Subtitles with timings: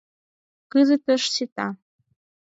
[0.71, 1.67] —Кызытеш сита.